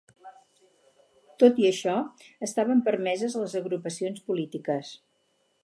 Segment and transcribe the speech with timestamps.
[1.43, 1.93] Tot i això
[2.49, 4.95] estaven permeses les agrupacions polítiques.